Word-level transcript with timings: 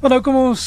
Maar 0.00 0.14
nou 0.14 0.22
kom 0.24 0.36
ons 0.40 0.62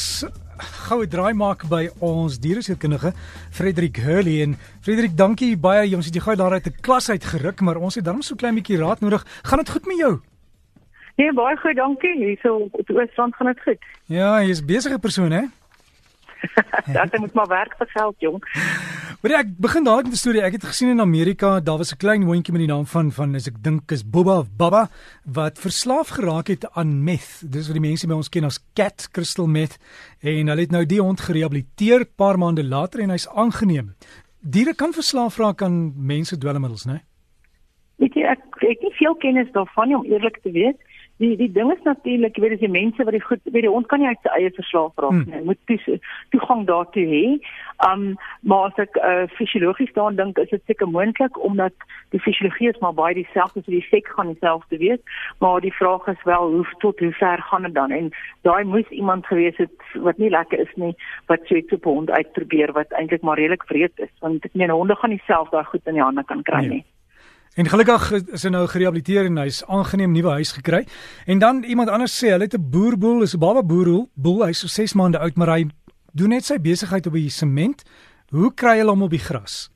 goue 0.86 1.06
draai 1.10 1.32
maak 1.34 1.64
by 1.66 1.88
ons 2.06 2.36
dieresekundige 2.38 3.10
Frederik 3.50 3.96
Hurley 4.04 4.44
en 4.44 4.52
Frederik, 4.84 5.16
dankie 5.18 5.56
baie. 5.58 5.88
Ons 5.98 6.06
het 6.06 6.14
jou 6.14 6.22
gou 6.22 6.36
daar 6.38 6.54
uit 6.54 6.68
'n 6.70 6.80
klas 6.86 7.10
uit 7.10 7.24
geruk, 7.24 7.60
maar 7.60 7.82
ons 7.82 7.96
het 7.98 8.04
darm 8.04 8.22
so 8.22 8.36
klein 8.36 8.54
bietjie 8.54 8.78
raad 8.78 9.00
nodig. 9.00 9.26
Gaan 9.42 9.58
dit 9.58 9.70
goed 9.70 9.86
met 9.86 9.98
jou? 9.98 10.20
Nee, 11.16 11.32
baie 11.32 11.56
goed, 11.56 11.76
dankie. 11.76 12.14
Hierso 12.14 12.68
op 12.70 12.86
die 12.86 12.96
Oosrand 12.96 13.34
gaan 13.34 13.46
dit 13.46 13.62
goed. 13.62 13.82
Ja, 14.06 14.40
jy 14.40 14.50
is 14.50 14.64
besige 14.64 14.98
persoon, 14.98 15.30
hè? 15.30 15.42
Dit 17.10 17.18
moet 17.18 17.32
maar 17.32 17.48
werk 17.48 17.74
vir 17.78 17.88
geld, 17.90 18.14
jong. 18.18 18.44
Maar 19.24 19.32
ja, 19.32 19.38
ek 19.40 19.54
begin 19.56 19.86
dadelik 19.86 20.04
met 20.04 20.12
'n 20.12 20.20
storie. 20.20 20.42
Ek 20.42 20.52
het 20.52 20.64
gesien 20.64 20.90
in 20.90 21.00
Amerika, 21.00 21.60
daar 21.60 21.78
was 21.78 21.92
'n 21.92 21.96
klein 21.96 22.22
hondjie 22.22 22.52
met 22.52 22.60
die 22.60 22.72
naam 22.74 22.84
van 22.84 23.10
van 23.10 23.34
as 23.34 23.46
ek 23.48 23.62
dink 23.62 23.90
is 23.90 24.10
Boba 24.10 24.38
of 24.38 24.48
Baba 24.56 24.90
wat 25.24 25.58
verslaaf 25.58 26.08
geraak 26.08 26.46
het 26.46 26.70
aan 26.72 27.04
meth. 27.04 27.42
Dis 27.52 27.66
wat 27.66 27.80
die 27.80 27.88
mense 27.88 28.06
by 28.06 28.12
ons 28.12 28.28
ken 28.28 28.44
as 28.44 28.60
cat 28.74 29.08
crystal 29.12 29.46
meth 29.46 29.78
en 30.20 30.46
hulle 30.46 30.60
het 30.60 30.70
nou 30.70 30.84
die 30.84 31.00
hond 31.00 31.20
gerehabiliteer 31.20 32.04
paar 32.16 32.38
maande 32.38 32.64
later 32.64 33.00
en 33.00 33.10
hy's 33.10 33.28
aangeneem. 33.28 33.94
Diere 34.40 34.74
kan 34.74 34.92
verslaaf 34.92 35.38
raak 35.38 35.62
aan 35.62 35.94
mense 35.96 36.38
dwelmmiddels, 36.38 36.84
né? 36.84 37.00
Weet 37.96 38.14
jy, 38.14 38.22
ek 38.22 38.42
het 38.56 38.80
nie 38.80 38.92
veel 38.92 39.14
kennis 39.14 39.52
daarvan 39.52 39.88
nie 39.88 39.96
om 39.96 40.04
eerlik 40.04 40.38
te 40.42 40.50
wees 40.50 40.76
die 41.16 41.36
die 41.36 41.52
ding 41.52 41.70
is 41.72 41.82
natuurlik 41.82 42.36
weet 42.42 42.60
jy 42.60 42.68
mense 42.70 43.04
wat 43.06 43.14
die 43.14 43.22
goed 43.22 43.42
weet 43.44 43.66
jy 43.66 43.70
ons 43.70 43.86
kan 43.90 44.00
nie 44.02 44.10
uit 44.10 44.22
sy 44.26 44.32
eie 44.34 44.50
verslaaf 44.56 45.02
raak 45.02 45.20
nie 45.20 45.36
hmm. 45.36 45.50
moet 45.50 45.60
toe 45.70 45.98
toegang 46.34 46.64
daartoe 46.70 47.04
hê. 47.10 47.24
Um 47.86 48.16
maar 48.42 48.70
as 48.70 48.80
ek 48.82 48.98
uh, 48.98 49.26
fisiologies 49.38 49.92
daaraan 49.94 50.18
dink 50.18 50.40
is 50.42 50.50
dit 50.50 50.64
seker 50.66 50.90
moontlik 50.90 51.38
omdat 51.48 51.86
die 52.14 52.22
fisiologie 52.24 52.72
is 52.72 52.80
maar 52.82 52.96
baie 52.98 53.14
dieselfde 53.14 53.62
so 53.62 53.70
die 53.70 53.82
effek 53.82 54.10
gaan 54.16 54.32
dieselfde 54.32 54.80
wees. 54.82 55.02
Maar 55.38 55.62
die 55.62 55.74
vraag 55.74 56.08
is 56.10 56.26
wel 56.26 56.50
hoe 56.56 56.66
tot 56.82 56.98
hoe 56.98 57.12
ver 57.20 57.44
gaan 57.50 57.68
dit 57.68 57.74
dan? 57.74 57.94
En 57.94 58.10
daai 58.42 58.64
moes 58.64 58.90
iemand 58.90 59.26
gewees 59.30 59.56
het 59.62 59.94
wat 60.08 60.18
nie 60.18 60.32
lekker 60.34 60.66
is 60.66 60.74
nie 60.74 60.94
wat 61.30 61.46
so 61.46 61.54
iets 61.54 61.78
op 61.78 61.86
hond 61.90 62.10
uitprobeer 62.10 62.74
wat 62.74 62.90
eintlik 62.98 63.22
maar 63.22 63.38
redelik 63.38 63.68
wreed 63.70 63.94
is. 64.02 64.10
Want 64.20 64.44
ek 64.44 64.58
meen 64.58 64.74
honde 64.74 64.98
gaan 64.98 65.14
nie 65.14 65.22
self 65.30 65.54
daai 65.54 65.64
goed 65.70 65.86
in 65.86 66.00
die 66.00 66.06
hande 66.08 66.26
kan 66.26 66.42
kry 66.42 66.66
nee. 66.66 66.84
En 67.54 67.68
gelukkig 67.70 68.08
is 68.34 68.42
hy 68.42 68.50
nou 68.50 68.64
gerehabiliteer 68.66 69.28
en 69.28 69.36
hy's 69.38 69.60
aangeneem 69.70 70.10
nuwe 70.10 70.32
huis 70.40 70.50
gekry. 70.56 70.80
En 71.30 71.38
dan 71.38 71.62
iemand 71.62 71.88
anders 71.88 72.16
sê 72.18 72.32
hulle 72.34 72.48
het 72.48 72.56
'n 72.58 72.70
boerboel, 72.70 73.22
is 73.22 73.34
'n 73.34 73.38
baba 73.38 73.62
boerboel, 73.62 74.08
boel, 74.14 74.44
hy's 74.46 74.58
so 74.58 74.66
6 74.66 74.94
maande 74.94 75.18
oud, 75.18 75.36
maar 75.36 75.48
hy 75.48 75.66
doen 76.12 76.28
net 76.28 76.44
sy 76.44 76.58
besigheid 76.58 77.06
op 77.06 77.12
die 77.12 77.30
sement. 77.30 77.82
Hoe 78.30 78.54
kry 78.54 78.78
hulle 78.78 78.90
hom 78.90 79.02
op 79.02 79.10
die 79.10 79.18
gras? 79.18 79.70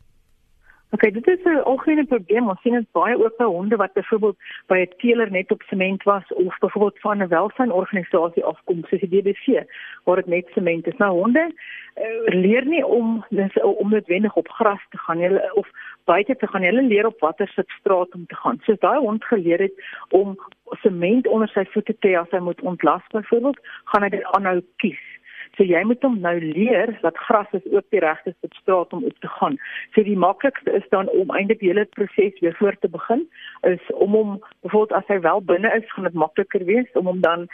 Ok, 0.90 1.12
dit 1.12 1.26
is 1.26 1.42
'n 1.44 1.62
algemene 1.72 2.04
probleem. 2.04 2.48
Ons 2.48 2.60
sien 2.60 2.72
dit 2.72 2.92
baie 2.92 3.24
ook 3.24 3.36
by 3.36 3.44
honde 3.44 3.76
wat 3.76 3.92
byvoorbeeld 3.92 4.36
by 4.66 4.78
'n 4.78 4.92
teeler 4.96 5.30
net 5.30 5.50
op 5.50 5.62
sement 5.62 6.02
was 6.02 6.32
of 6.32 6.58
byvoorbeeld 6.58 7.00
van 7.00 7.18
'n 7.22 7.28
welsynsorganisasie 7.28 8.44
afkom, 8.44 8.84
soos 8.84 9.00
die 9.00 9.08
BBC, 9.08 9.68
waar 10.04 10.16
dit 10.16 10.26
net 10.26 10.46
sement 10.54 10.86
is. 10.86 10.96
Nou 10.96 11.12
honde 11.12 11.52
uh, 11.96 12.34
leer 12.34 12.66
nie 12.66 12.86
om 12.86 13.24
dis 13.28 13.62
om 13.62 13.90
noodwendig 13.90 14.34
op 14.36 14.48
gras 14.48 14.80
te 14.90 14.98
gaan 14.98 15.18
hulle 15.18 15.50
of 15.54 15.68
buite 16.04 16.36
te 16.36 16.46
gaan. 16.46 16.62
Hulle 16.62 16.82
leer 16.82 17.06
op 17.06 17.20
watter 17.20 17.48
substraat 17.48 18.14
om 18.14 18.26
te 18.26 18.34
gaan. 18.34 18.58
So 18.62 18.74
daai 18.78 18.98
hond 18.98 19.24
geleer 19.24 19.58
het 19.58 19.72
om 20.08 20.38
sement 20.70 21.26
onder 21.26 21.48
sy 21.48 21.64
voete 21.64 21.98
te 21.98 22.08
hê 22.08 22.16
as 22.20 22.30
hy 22.30 22.38
moet 22.38 22.60
ontlas 22.60 23.02
byvoorbeeld, 23.10 23.58
gaan 23.84 24.02
hy 24.02 24.08
dit 24.08 24.24
aanhou 24.24 24.62
kies. 24.76 25.17
So 25.56 25.64
jy 25.64 25.82
moet 25.84 26.02
hom 26.02 26.20
nou 26.20 26.36
leer 26.40 26.98
dat 27.02 27.16
gras 27.26 27.50
is 27.52 27.66
ook 27.72 27.86
die 27.94 28.02
regte 28.04 28.34
substraat 28.40 28.92
om 28.92 29.04
op 29.04 29.18
te 29.20 29.30
gaan. 29.38 29.58
So 29.94 30.02
die 30.02 30.18
maklikste 30.18 30.72
is 30.72 30.86
dan 30.94 31.08
om 31.08 31.30
eintlik 31.30 31.62
die 31.62 31.72
hele 31.72 31.84
proses 31.96 32.40
weer 32.40 32.56
voor 32.58 32.76
te 32.80 32.88
begin 32.88 33.26
is 33.60 33.92
om 33.94 34.14
hom 34.14 34.38
byvoorbeeld 34.62 34.98
as 35.00 35.10
hy 35.12 35.20
wel 35.20 35.42
binne 35.42 35.72
is, 35.74 35.92
gaan 35.92 36.04
dit 36.04 36.14
makliker 36.14 36.64
wees 36.64 36.92
om 36.92 37.06
hom 37.06 37.20
dan 37.20 37.48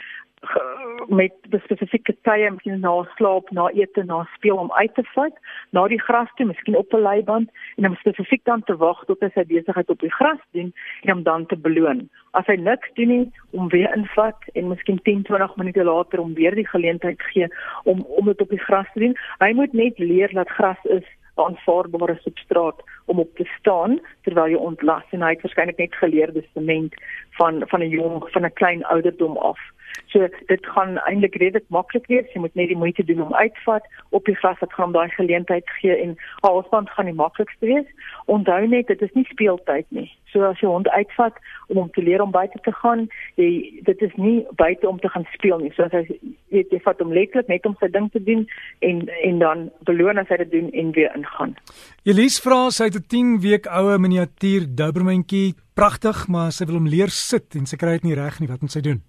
met 1.07 1.33
spesifieke 1.63 2.15
tye 2.27 2.49
miskien 2.51 2.79
na 2.79 2.93
slaap, 3.15 3.49
na 3.51 3.67
ete, 3.73 4.03
na 4.03 4.23
speel 4.35 4.57
om 4.57 4.71
uit 4.73 4.93
te 4.95 5.03
vat, 5.13 5.33
na 5.69 5.87
die 5.87 5.99
gras 6.01 6.29
toe, 6.35 6.45
miskien 6.45 6.77
op 6.77 6.93
'n 6.93 7.01
leiband 7.01 7.49
en 7.77 7.87
om 7.89 7.95
spesifiek 7.95 8.43
dan 8.43 8.63
te 8.63 8.75
wag 8.75 9.03
tot 9.05 9.19
hy 9.21 9.29
sy 9.33 9.45
besigheid 9.45 9.89
op 9.89 9.99
die 9.99 10.13
gras 10.13 10.41
doen 10.51 10.73
en 11.01 11.09
hom 11.13 11.23
dan 11.23 11.45
te 11.45 11.57
beloon. 11.57 12.09
As 12.31 12.45
hy 12.45 12.55
niks 12.55 12.93
doen 12.93 13.07
nie, 13.07 13.31
om 13.51 13.69
weer 13.69 13.95
invat 13.95 14.39
en 14.53 14.67
miskien 14.67 15.01
10, 15.01 15.23
20 15.23 15.55
minute 15.55 15.83
later 15.83 16.19
om 16.19 16.33
weer 16.33 16.55
die 16.55 16.67
geleentheid 16.67 17.21
gee 17.21 17.47
om 17.83 18.05
om 18.07 18.25
dit 18.25 18.41
op 18.41 18.49
die 18.49 18.65
gras 18.67 18.87
te 18.93 18.99
doen. 18.99 19.15
Hy 19.39 19.53
moet 19.53 19.73
net 19.73 19.99
leer 19.99 20.33
dat 20.33 20.49
gras 20.49 20.83
is 20.83 21.05
aanvaarbare 21.35 22.17
substraat 22.23 22.81
om 23.05 23.19
op 23.19 23.35
te 23.35 23.45
staan 23.59 23.99
terwyl 24.21 24.51
jy 24.53 24.59
ontlas 24.71 25.03
en 25.11 25.21
hy 25.21 25.33
het 25.35 25.45
waarskynlik 25.45 25.77
net 25.77 25.95
geleer 26.01 26.33
dis 26.33 26.51
sement 26.53 26.93
van 27.39 27.63
van 27.71 27.81
'n 27.81 27.89
jong 27.89 28.23
van 28.33 28.45
'n 28.45 28.53
klein 28.53 28.85
ouderdom 28.85 29.37
af. 29.37 29.59
So 30.07 30.27
dit 30.45 30.65
gaan 30.65 30.97
eintlik 30.97 31.35
redelik 31.35 31.67
maklik 31.67 32.07
wees. 32.07 32.31
Jy 32.33 32.39
moet 32.39 32.55
net 32.55 32.67
die 32.67 32.77
moeite 32.77 33.03
doen 33.03 33.21
om 33.21 33.33
uitvat 33.33 33.87
op 34.09 34.25
die 34.25 34.35
gras 34.35 34.59
wat 34.59 34.73
gaan 34.73 34.91
daai 34.91 35.09
geleentheid 35.09 35.69
gee 35.69 35.95
en 35.95 36.17
halsband 36.39 36.89
gaan 36.89 37.05
die 37.05 37.13
maklikste 37.13 37.65
wees. 37.65 37.87
Onthou 38.25 38.67
net 38.67 38.87
dit 38.87 39.01
is 39.01 39.13
nie 39.13 39.25
speeltyd 39.25 39.85
nie. 39.89 40.11
So 40.35 40.43
as 40.43 40.59
jy 40.59 40.67
hond 40.67 40.89
uitvat 40.91 41.37
om 41.71 41.79
hom 41.79 41.91
te 41.95 42.03
leer 42.03 42.21
om 42.21 42.33
buite 42.33 42.59
te 42.65 42.73
gaan, 42.81 43.05
jy 43.39 43.47
dit 43.87 44.03
is 44.03 44.11
nie 44.19 44.41
buite 44.59 44.89
om 44.89 44.99
te 44.99 45.09
gaan 45.13 45.23
speel 45.33 45.63
nie. 45.63 45.71
So 45.77 45.87
as 45.87 45.95
hy 45.95 46.03
weet 46.51 46.75
jy 46.75 46.81
vat 46.83 46.99
hom 46.99 47.15
letterlik 47.15 47.47
net 47.51 47.65
om 47.69 47.77
sy 47.79 47.87
ding 47.93 48.11
te 48.11 48.19
doen 48.19 48.43
en 48.83 49.05
en 49.29 49.39
dan 49.39 49.65
beloon 49.87 50.19
as 50.19 50.27
hy 50.33 50.41
dit 50.43 50.53
doen 50.57 50.69
en 50.83 50.91
weer 50.99 51.15
ingaan. 51.15 51.55
Elise 52.03 52.43
vra 52.43 52.67
sy 52.69 52.91
het 52.91 52.99
'n 52.99 53.07
10 53.15 53.33
week 53.47 53.71
oue 53.71 53.97
miniatuur 53.97 54.67
dobermantjie, 54.75 55.55
pragtig, 55.73 56.27
maar 56.27 56.51
sy 56.51 56.65
wil 56.65 56.81
hom 56.83 56.87
leer 56.87 57.09
sit 57.09 57.55
en 57.55 57.65
sy 57.65 57.77
kry 57.77 57.97
dit 57.97 58.11
nie 58.11 58.19
reg 58.19 58.39
nie. 58.39 58.51
Wat 58.51 58.61
moet 58.61 58.71
sy 58.71 58.81
doen? 58.81 59.01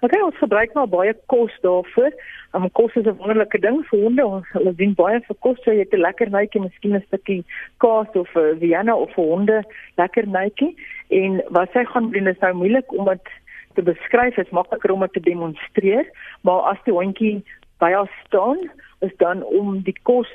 Ok, 0.00 0.14
ons 0.24 0.36
gebruik 0.40 0.72
maar 0.72 0.88
baie 0.88 1.12
kos 1.28 1.52
daarvoor. 1.60 2.14
Um, 2.56 2.70
kos 2.72 2.94
is 2.96 3.04
'n 3.04 3.16
wonderlike 3.20 3.58
ding 3.60 3.84
vir 3.88 4.00
honde. 4.00 4.26
Ons 4.26 4.46
hulle 4.52 4.72
dien 4.74 4.94
baie 4.94 5.20
vir 5.20 5.36
kos. 5.38 5.58
So 5.62 5.70
jy 5.72 5.84
het 5.84 5.92
'n 5.92 6.00
lekker 6.00 6.30
netjie, 6.30 6.60
miskien 6.60 6.94
'n 6.96 7.04
stukkie 7.06 7.44
kaas 7.76 8.08
of 8.14 8.36
'n 8.36 8.58
Vienna 8.58 8.96
of 8.96 9.12
vir 9.14 9.24
honde 9.24 9.64
lekker 9.96 10.26
netjie. 10.26 10.74
En 11.10 11.42
wat 11.50 11.68
sy 11.72 11.84
gaan 11.84 12.10
doen 12.10 12.26
is 12.26 12.40
nou 12.40 12.52
moeilik 12.54 12.92
om 12.92 13.04
dit 13.04 13.28
te 13.74 13.82
beskryf. 13.82 14.34
Dit 14.34 14.46
is 14.46 14.52
makliker 14.52 14.90
om 14.90 15.00
dit 15.00 15.12
te 15.12 15.20
demonstreer, 15.20 16.06
maar 16.40 16.60
as 16.60 16.78
die 16.84 16.94
hondjie 16.94 17.44
by 17.78 17.92
haar 17.92 18.10
staan, 18.24 18.70
is 19.00 19.16
dan 19.16 19.44
om 19.44 19.82
die 19.82 19.96
kos 20.02 20.28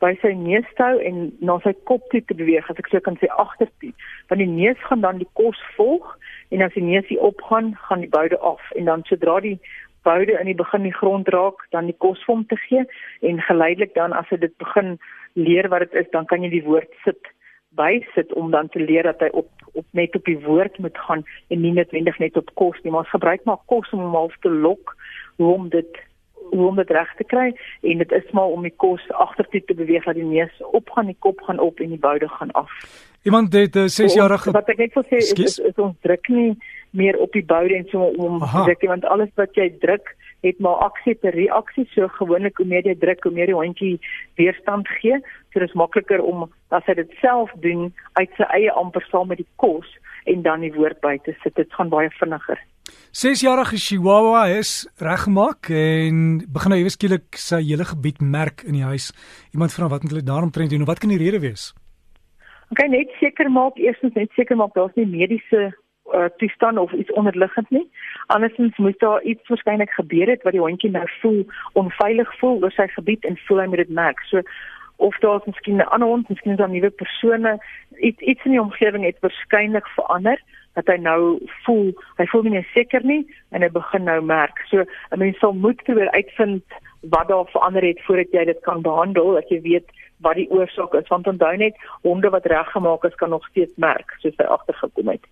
by 0.00 0.18
sy 0.20 0.32
neus 0.34 0.66
te 0.74 0.82
hou 0.82 0.98
en 0.98 1.30
na 1.40 1.58
sy 1.62 1.72
kop 1.84 2.02
toe 2.10 2.20
te 2.26 2.34
beweeg 2.34 2.70
as 2.70 2.78
ek 2.78 2.88
so 2.90 3.00
kan 3.00 3.16
sê 3.16 3.26
agtertoe. 3.26 3.92
Want 4.28 4.40
die 4.42 4.50
neus 4.50 4.78
gaan 4.78 5.00
dan 5.00 5.18
die 5.18 5.30
kos 5.32 5.58
volg 5.76 6.18
en 6.52 6.62
as 6.62 6.74
die 6.76 6.84
neusie 6.84 7.18
opgaan, 7.20 7.72
gaan 7.88 8.04
die 8.04 8.12
boude 8.12 8.38
af. 8.38 8.70
En 8.76 8.84
dan 8.90 9.04
sodra 9.08 9.40
die 9.40 9.58
boude 10.04 10.36
in 10.38 10.50
die 10.50 10.58
begin 10.58 10.84
die 10.84 10.94
grond 10.94 11.28
raak, 11.32 11.64
dan 11.70 11.88
die 11.88 11.96
kos 12.04 12.20
vir 12.26 12.34
hom 12.34 12.46
te 12.46 12.58
gee. 12.68 12.84
En 13.20 13.40
geleidelik 13.40 13.94
dan 13.94 14.12
as 14.12 14.28
hy 14.30 14.40
dit 14.42 14.56
begin 14.62 14.98
leer 15.38 15.68
wat 15.72 15.86
dit 15.86 16.04
is, 16.04 16.10
dan 16.12 16.26
kan 16.28 16.44
jy 16.44 16.50
die 16.52 16.66
woord 16.66 16.92
sit 17.06 17.32
bysit 17.76 18.32
om 18.36 18.50
dan 18.52 18.68
te 18.68 18.80
leer 18.80 19.08
dat 19.08 19.20
hy 19.24 19.30
op 19.32 19.48
op 19.72 19.86
net 19.96 20.16
op 20.16 20.24
die 20.28 20.38
woord 20.44 20.78
moet 20.84 20.98
gaan 21.06 21.22
en 21.48 21.60
nie 21.60 21.72
noodwendig 21.72 22.18
net 22.20 22.36
op 22.36 22.50
kos 22.60 22.76
nie, 22.82 22.92
maar 22.92 23.08
gebruik 23.08 23.44
maar 23.48 23.62
kos 23.72 23.88
om 23.96 24.02
hom 24.04 24.16
half 24.18 24.34
te 24.44 24.50
lok 24.50 24.92
hoe 25.40 25.54
om 25.54 25.68
dit 25.72 26.00
hoe 26.52 26.66
om 26.68 26.76
dit 26.76 26.90
reg 26.90 27.14
te 27.16 27.24
kry 27.24 27.48
en 27.80 28.02
dit 28.04 28.12
is 28.12 28.28
maar 28.36 28.52
om 28.52 28.62
die 28.62 28.74
kos 28.84 29.04
agtertoe 29.26 29.62
te 29.64 29.74
beweeg 29.74 30.04
dat 30.04 30.18
die 30.18 30.28
neus 30.28 30.60
opgaan, 30.72 31.08
die 31.08 31.18
kop 31.18 31.40
gaan 31.48 31.58
op 31.58 31.80
en 31.80 31.94
die 31.94 32.02
boude 32.02 32.28
gaan 32.28 32.52
af. 32.58 32.70
Iemand 33.22 33.52
het 33.52 33.74
'n 33.74 33.78
uh, 33.78 33.96
6-jarige 34.00 34.50
Wat 34.50 34.68
ek 34.68 34.78
net 34.78 34.94
wil 34.94 35.04
sê 35.04 35.16
is, 35.16 35.32
is, 35.32 35.58
is 35.58 35.76
ons 35.76 35.96
druk 36.00 36.28
nie 36.28 36.56
meer 36.90 37.16
op 37.18 37.32
die 37.32 37.44
boude 37.44 37.74
en 37.74 37.86
so 37.88 38.02
om 38.02 38.38
druk 38.64 38.82
want 38.82 39.04
alles 39.04 39.30
wat 39.34 39.54
jy 39.54 39.70
druk 39.80 40.16
het 40.42 40.58
maar 40.58 40.74
aksie 40.74 41.18
te 41.18 41.30
reaksie. 41.30 41.86
So 41.94 42.08
gewoonlik 42.08 42.56
hoe 42.56 42.66
meer 42.66 42.86
jy 42.86 42.96
druk 42.98 43.22
hoe 43.22 43.32
meer 43.32 43.46
die 43.46 43.54
hondjie 43.54 44.00
weerstand 44.34 44.88
gee. 44.88 45.20
So 45.52 45.60
dis 45.60 45.72
makliker 45.72 46.20
om 46.20 46.50
as 46.68 46.84
hy 46.86 46.94
dit 46.94 47.10
self 47.20 47.50
doen 47.62 47.92
uit 48.12 48.30
sy 48.36 48.42
eie 48.42 48.72
amper 48.72 49.06
saam 49.10 49.28
met 49.28 49.38
die 49.38 49.48
kos 49.56 49.86
en 50.24 50.42
dan 50.42 50.60
die 50.60 50.74
woord 50.74 51.00
by 51.00 51.18
te 51.22 51.36
sit. 51.42 51.54
Dit 51.54 51.72
gaan 51.72 51.88
baie 51.88 52.10
vinniger 52.18 52.58
6-jarige 53.12 53.76
Chihuahua 53.76 54.46
is 54.58 54.88
reggemaak 54.96 55.68
en 55.68 56.40
begin 56.48 56.72
nou 56.72 56.78
ewe 56.80 56.92
skielik 56.94 57.36
sy 57.36 57.58
hele 57.60 57.84
gebied 57.84 58.22
merk 58.24 58.62
in 58.64 58.78
die 58.78 58.86
huis. 58.88 59.10
Iemand 59.52 59.74
vra 59.74 59.90
wat 59.92 60.02
moet 60.02 60.14
hulle 60.14 60.24
daaromtrent 60.24 60.70
doen? 60.72 60.86
Wat 60.88 60.98
kan 60.98 61.12
die 61.12 61.20
rede 61.20 61.42
wees? 61.42 61.74
OK, 62.72 62.80
net 62.88 63.12
seker 63.20 63.50
maak 63.52 63.76
eerstens 63.76 64.14
net 64.16 64.32
seker 64.32 64.56
maak 64.56 64.72
daar's 64.72 64.96
nie 64.96 65.04
mediese 65.04 65.60
uh, 66.16 66.28
toestand 66.40 66.78
of 66.78 66.92
iets 66.92 67.12
onderliggend 67.12 67.68
nie. 67.70 67.84
Andersins 68.32 68.76
moet 68.76 68.96
daar 69.04 69.20
iets 69.22 69.48
waarskynlik 69.48 69.92
gebeur 69.98 70.32
het 70.32 70.42
wat 70.48 70.56
die 70.56 70.64
hondjie 70.64 70.90
nou 70.90 71.04
voel 71.20 71.42
onveilig 71.82 72.32
voel 72.40 72.62
oor 72.64 72.72
sy 72.72 72.88
gebied 72.94 73.28
en 73.28 73.36
voel 73.44 73.60
hy 73.60 73.66
moet 73.74 73.84
dit 73.84 73.92
merk. 74.00 74.24
So 74.30 74.40
of 74.96 75.18
daar's 75.20 75.44
miskien 75.44 75.76
'n 75.76 75.92
ander 75.92 76.08
hond, 76.08 76.28
miskien 76.28 76.56
'n 76.56 76.70
nuwe 76.70 76.90
persone, 76.90 77.58
iets 78.00 78.20
iets 78.20 78.44
in 78.44 78.56
die 78.56 78.60
omgewing 78.60 79.04
het 79.04 79.20
waarskynlik 79.20 79.86
verander 80.00 80.40
dat 80.74 80.86
hy 80.86 80.96
nou 80.96 81.38
voel 81.64 81.92
hy 82.18 82.26
voel 82.32 82.42
nie 82.42 82.66
seker 82.72 83.04
nie 83.04 83.22
en 83.50 83.62
hy 83.62 83.68
begin 83.68 84.04
nou 84.04 84.20
merk. 84.20 84.64
So 84.70 84.84
'n 85.10 85.18
mens 85.18 85.38
sal 85.38 85.52
moet 85.52 85.82
probeer 85.84 86.10
uitvind 86.10 86.62
wat 87.02 87.28
daar 87.28 87.46
verander 87.50 87.82
het 87.82 88.00
voordat 88.06 88.32
jy 88.32 88.44
dit 88.44 88.60
kan 88.60 88.82
behandel. 88.82 89.36
As 89.36 89.48
jy 89.48 89.60
weet 89.60 89.88
wat 90.22 90.38
die 90.38 90.50
oorsaak 90.50 90.94
is 90.94 91.08
want 91.10 91.26
onthou 91.26 91.56
net 91.56 91.78
honde 92.06 92.30
wat 92.30 92.46
reggemaak 92.46 93.04
is 93.04 93.14
kan 93.20 93.30
nog 93.34 93.46
steeds 93.50 93.74
merk 93.76 94.14
soos 94.22 94.36
hy 94.38 94.44
agtergekom 94.44 95.08
het. 95.08 95.24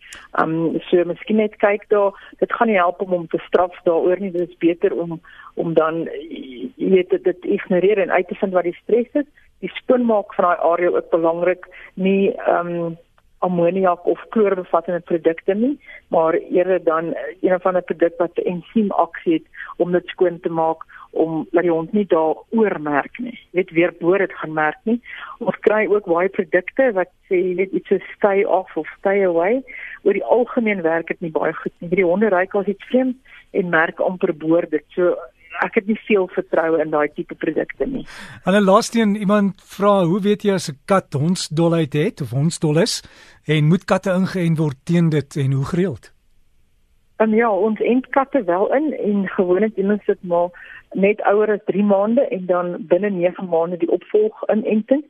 Um 0.42 0.80
so 0.88 1.04
miskien 1.04 1.40
net 1.42 1.56
kyk 1.62 1.86
daar, 1.94 2.16
dit 2.42 2.52
gaan 2.52 2.70
nie 2.70 2.78
help 2.78 3.02
om 3.04 3.14
hom 3.16 3.28
te 3.30 3.40
straf 3.46 3.76
daaroor 3.84 4.20
nie, 4.20 4.32
dit 4.34 4.48
is 4.48 4.62
beter 4.64 4.96
om 4.96 5.20
om 5.54 5.74
dan 5.74 6.06
jy 6.10 6.90
weet 6.96 7.10
dit, 7.10 7.24
dit 7.24 7.44
ignoreer 7.58 8.02
en 8.02 8.10
uit 8.10 8.28
te 8.28 8.38
vind 8.40 8.52
wat 8.52 8.68
die 8.68 8.78
stres 8.82 9.22
is. 9.22 9.28
Die 9.60 9.72
skoonmaak 9.76 10.34
van 10.34 10.48
daai 10.48 10.66
area 10.72 10.90
ook 10.96 11.10
belangrik, 11.12 11.66
nie 11.94 12.32
um 12.48 12.96
ammoniak 13.40 14.06
of 14.06 14.20
kloorbevattende 14.34 15.00
produkte 15.00 15.54
nie, 15.54 15.78
maar 16.08 16.34
eerder 16.34 16.84
dan 16.84 17.14
een 17.40 17.54
of 17.54 17.66
ander 17.66 17.82
produk 17.82 18.14
wat 18.18 18.36
'n 18.36 18.48
ensiem 18.54 18.90
aksie 18.90 19.32
het 19.32 19.46
om 19.76 19.92
dit 19.92 20.06
skoon 20.06 20.40
te 20.40 20.48
maak 20.48 20.84
om 21.10 21.46
dat 21.50 21.62
die 21.62 21.70
hond 21.70 21.92
nie 21.92 22.06
daar 22.06 22.34
oormerk 22.50 23.18
nie. 23.18 23.38
Jy 23.50 23.58
weet 23.58 23.70
weer 23.70 23.92
bo 24.00 24.18
dit 24.18 24.32
gaan 24.32 24.52
merk 24.52 24.78
nie. 24.82 25.00
Ons 25.38 25.58
kry 25.66 25.86
ook 25.90 26.06
baie 26.06 26.28
produkte 26.28 26.92
wat 26.92 27.10
sê 27.28 27.40
jy 27.40 27.54
weet 27.54 27.72
iets 27.72 27.88
so 27.88 27.98
stay 28.16 28.44
off 28.44 28.76
of 28.76 28.88
stay 28.98 29.24
away. 29.24 29.62
Oor 30.02 30.12
die 30.12 30.24
algemeen 30.24 30.82
werk 30.82 31.06
dit 31.06 31.20
nie 31.20 31.30
baie 31.34 31.52
goed 31.52 31.74
nie. 31.78 31.90
Die 31.90 32.04
honde 32.04 32.28
ruik 32.28 32.54
as 32.54 32.66
iets 32.66 32.84
vreemd 32.84 33.16
en 33.50 33.68
merk 33.68 34.00
amper 34.00 34.36
boor 34.36 34.66
dit. 34.70 34.84
So 34.94 35.16
ek 35.66 35.74
het 35.74 35.86
nie 35.86 35.98
veel 36.06 36.28
vertroue 36.34 36.80
in 36.82 36.90
daai 36.90 37.08
tipe 37.14 37.34
produkte 37.34 37.86
nie. 37.86 38.06
En 38.44 38.54
'n 38.54 38.64
laaste 38.64 39.00
een, 39.00 39.16
iemand 39.16 39.62
vra, 39.76 40.04
hoe 40.04 40.20
weet 40.20 40.42
jy 40.42 40.52
as 40.52 40.70
'n 40.70 40.78
kat 40.84 41.12
hondsdolheid 41.12 41.92
het 41.92 42.20
of 42.20 42.30
hondsdol 42.30 42.78
is 42.78 43.02
en 43.44 43.68
moet 43.68 43.84
katte 43.84 44.10
ingeënt 44.10 44.58
word 44.58 44.78
teen 44.84 45.08
dit 45.08 45.36
en 45.36 45.52
hoe 45.52 45.64
gereeld? 45.64 46.12
En 47.16 47.30
ja, 47.30 47.50
ons 47.52 47.80
ent 47.80 48.06
katte 48.08 48.44
wel 48.44 48.74
in 48.74 48.94
en 48.96 49.28
gewoonlik 49.28 49.76
ons 49.76 50.04
dit 50.04 50.22
maar 50.22 50.48
net 50.92 51.20
ouer 51.22 51.50
as 51.50 51.64
3 51.64 51.82
maande 51.84 52.28
en 52.28 52.46
dan 52.46 52.76
binne 52.78 53.10
9 53.10 53.48
maande 53.48 53.76
die 53.76 53.90
opvolg 53.90 54.48
inenting 54.48 55.04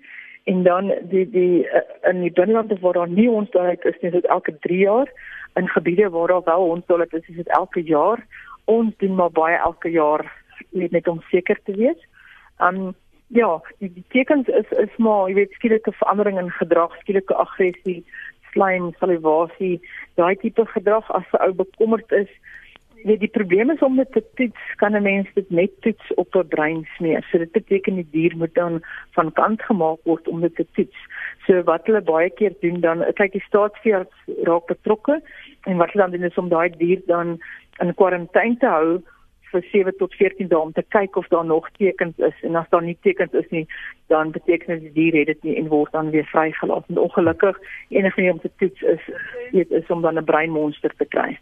en 0.44 0.62
dan 0.62 0.92
die 1.12 1.30
die 1.30 1.68
eh, 1.68 2.10
in 2.10 2.20
die 2.20 2.32
binnelande 2.32 2.76
waar 2.80 2.92
daar 2.92 3.08
nie 3.08 3.28
hondsdolheid 3.28 3.84
is 3.84 3.94
nie, 4.00 4.10
is 4.10 4.18
dit 4.18 4.26
elke 4.26 4.58
3 4.58 4.78
jaar 4.78 5.12
in 5.54 5.68
gebiede 5.68 6.10
waar 6.10 6.28
daar 6.28 6.44
wel 6.44 6.66
hondsdolheid 6.66 7.12
is, 7.12 7.28
is 7.28 7.36
dit 7.36 7.48
elke 7.48 7.82
jaar 7.82 8.26
ons 8.64 8.96
doen 8.96 9.14
maar 9.14 9.30
baie 9.30 9.56
elke 9.56 9.90
jaar 9.90 10.26
net 10.70 10.92
net 10.92 11.08
om 11.08 11.22
seker 11.30 11.58
te 11.64 11.76
wees. 11.76 12.08
Um 12.58 12.94
ja, 13.30 13.60
die, 13.78 13.92
die 13.94 14.04
tekens 14.08 14.48
is 14.48 14.70
is 14.70 14.96
maar 14.98 15.28
jy 15.28 15.34
weet 15.34 15.52
skielike 15.58 15.92
verandering 15.92 16.38
in 16.38 16.50
gedrag, 16.50 16.94
skielike 17.02 17.34
aggressie, 17.34 18.00
slaim, 18.52 18.90
salivasie, 18.98 19.78
daai 20.18 20.34
tipe 20.42 20.66
gedrag 20.74 21.10
as 21.14 21.26
'n 21.32 21.42
ou 21.46 21.52
bekommerd 21.52 22.12
is. 22.12 22.32
Nee, 23.04 23.16
die 23.16 23.30
probleem 23.32 23.70
is 23.70 23.80
om 23.80 23.96
dit 23.96 24.12
te 24.12 24.22
toets, 24.36 24.60
kan 24.76 24.96
'n 24.96 25.02
mens 25.02 25.28
dit 25.34 25.50
net 25.50 25.70
toets 25.80 26.14
op 26.14 26.34
'n 26.36 26.48
brein 26.48 26.86
smeer. 26.96 27.22
So 27.30 27.38
dit 27.38 27.52
beteken 27.52 27.94
die 27.94 28.08
dier 28.10 28.36
moet 28.36 28.54
dan 28.54 28.82
van 29.12 29.32
kant 29.32 29.62
gemaak 29.62 29.98
word 30.04 30.28
om 30.28 30.40
dit 30.40 30.54
te 30.54 30.66
toets. 30.72 30.98
So 31.46 31.62
wat 31.62 31.86
hulle 31.86 32.02
baie 32.02 32.30
keer 32.30 32.54
doen 32.60 32.80
dan 32.80 33.04
kyk 33.14 33.32
die 33.32 33.46
staatsveearts 33.46 34.16
raak 34.44 34.66
betrokke 34.66 35.22
en 35.64 35.76
wat 35.76 35.92
hulle 35.92 36.02
dan 36.02 36.10
doen 36.10 36.30
is 36.30 36.38
om 36.38 36.48
daai 36.48 36.70
dier 36.70 37.00
dan 37.06 37.40
in 37.78 37.94
kwarantyne 37.94 38.56
te 38.58 38.66
hou 38.66 39.02
vir 39.52 39.64
7 39.72 39.96
tot 39.98 40.14
14 40.14 40.48
dae 40.48 40.58
om 40.58 40.72
te 40.72 40.84
kyk 40.94 41.16
of 41.16 41.28
daar 41.28 41.44
nog 41.44 41.68
tekens 41.78 42.18
is 42.18 42.44
en 42.46 42.56
as 42.56 42.68
daar 42.70 42.82
nie 42.82 42.96
tekens 43.02 43.32
is 43.32 43.50
nie 43.50 43.66
dan 44.12 44.30
beteken 44.30 44.78
dit 44.78 44.88
die 44.88 44.94
dier 44.98 45.18
het 45.20 45.26
dit 45.26 45.42
nie 45.42 45.56
en 45.60 45.68
word 45.68 45.92
dan 45.92 46.10
weer 46.10 46.26
vrygelaat. 46.32 46.84
En 46.88 46.98
ongelukkig 46.98 47.60
enige 47.88 48.20
manier 48.20 48.32
om 48.32 48.40
te 48.40 48.50
toets 48.62 48.82
is 48.82 49.04
weet 49.52 49.70
is 49.70 49.86
om 49.88 50.02
dan 50.02 50.18
'n 50.18 50.24
breinmonster 50.24 50.94
te 50.96 51.04
kry. 51.04 51.38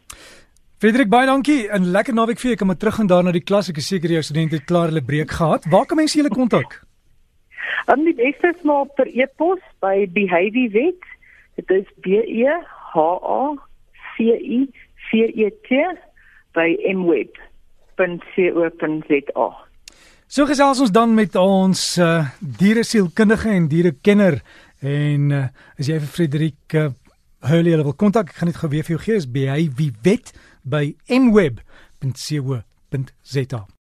Frederik 0.78 1.08
baie 1.10 1.26
dankie 1.26 1.68
en 1.74 1.90
lekker 1.90 2.14
naweek 2.14 2.38
vir 2.38 2.50
jou. 2.50 2.52
Ek 2.52 2.58
kom 2.58 2.76
terug 2.76 2.98
en 3.02 3.08
daar 3.10 3.24
na 3.24 3.32
die 3.32 3.42
klas. 3.42 3.68
Ek 3.68 3.80
is 3.80 3.88
seker 3.88 4.10
jou 4.10 4.22
studente 4.22 4.56
het 4.56 4.64
klaar 4.64 4.92
hulle 4.92 5.02
breek 5.02 5.30
gehad. 5.30 5.64
Waar 5.70 5.86
kan 5.86 5.96
mense 5.96 6.18
julle 6.18 6.30
kontak? 6.30 6.82
Um 7.92 8.04
die 8.04 8.14
beste 8.14 8.52
is 8.54 8.62
maar 8.62 8.86
per 8.96 9.08
e-pos 9.08 9.58
by 9.80 10.06
Behavior 10.12 10.70
Vet. 10.70 11.02
Dit 11.56 11.70
is 11.70 11.86
B 12.04 12.06
E 12.22 12.46
H 12.92 12.98
A 13.22 13.56
C 14.14 14.30
I 14.38 14.68
V 15.10 15.26
E 15.34 15.50
T 15.66 15.82
by 16.54 16.68
mweb.co.za. 16.94 17.47
So 20.28 20.44
gesels 20.44 20.80
ons 20.84 20.92
dan 20.92 21.14
met 21.16 21.36
ons 21.40 21.98
uh, 22.04 22.28
dieresielkundige 22.40 23.48
en 23.48 23.68
dierekenner 23.68 24.42
en 24.84 25.30
uh, 25.32 25.48
as 25.80 25.88
jy 25.88 25.96
vir 26.02 26.12
Frederik 26.12 26.76
uh, 26.76 26.92
Hurley 27.48 27.78
wil 27.80 27.94
kontak, 27.96 28.28
ek 28.32 28.36
gaan 28.40 28.50
dit 28.52 28.60
gou 28.60 28.70
weer 28.70 28.84
vir 28.84 28.94
jou 28.96 29.02
gee, 29.06 29.16
is 29.22 29.28
by 29.30 29.44
hy 29.48 29.62
wie 29.78 29.92
wet 30.04 30.26
by 30.68 30.84
mweb.co.za. 31.08 32.62